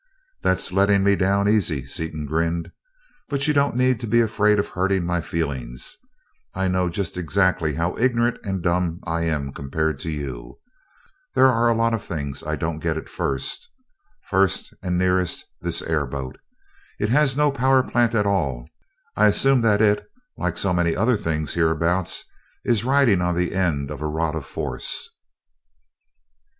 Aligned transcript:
"That's 0.41 0.71
letting 0.71 1.03
me 1.03 1.15
down 1.15 1.47
easy," 1.47 1.85
Seaton 1.85 2.25
grinned, 2.25 2.71
"but 3.29 3.47
you 3.47 3.53
don't 3.53 3.75
need 3.75 3.99
to 3.99 4.07
be 4.07 4.19
afraid 4.19 4.57
of 4.57 4.69
hurting 4.69 5.05
my 5.05 5.21
feelings 5.21 5.95
I 6.55 6.67
know 6.69 6.89
just 6.89 7.17
exactly 7.17 7.75
how 7.75 7.95
ignorant 7.99 8.37
and 8.43 8.63
dumb 8.63 9.01
I 9.05 9.25
am 9.25 9.53
compared 9.53 9.99
to 9.99 10.09
you. 10.09 10.57
There's 11.35 11.51
a 11.51 11.73
lot 11.75 11.93
of 11.93 12.03
things 12.03 12.43
I 12.43 12.55
don't 12.55 12.79
get 12.79 12.97
at 12.97 13.09
all. 13.19 13.39
First, 14.23 14.73
and 14.81 14.97
nearest, 14.97 15.45
this 15.61 15.83
airboat. 15.83 16.39
It 16.97 17.09
has 17.09 17.37
no 17.37 17.51
power 17.51 17.83
plant 17.83 18.15
at 18.15 18.25
all. 18.25 18.67
I 19.15 19.27
assume 19.27 19.61
that 19.61 19.83
it, 19.83 20.03
like 20.35 20.57
so 20.57 20.73
many 20.73 20.95
other 20.95 21.15
things 21.15 21.53
hereabouts, 21.53 22.25
is 22.65 22.83
riding 22.83 23.21
on 23.21 23.35
the 23.35 23.53
end 23.53 23.91
of 23.91 24.01
a 24.01 24.07
rod 24.07 24.35
of 24.35 24.47
force?" 24.47 25.11